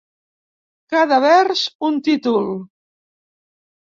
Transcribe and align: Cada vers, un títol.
Cada 0.93 1.19
vers, 1.25 1.61
un 1.91 1.99
títol. 2.09 2.49